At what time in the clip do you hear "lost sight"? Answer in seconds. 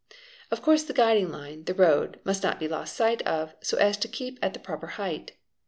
2.67-3.21